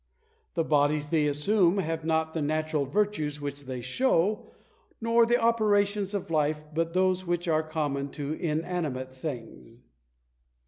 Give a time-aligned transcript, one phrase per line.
[0.55, 4.47] The bodies they assume have not the natural virtues which they show,
[4.99, 9.79] nor the operations of life, but those which are common to inanimate things.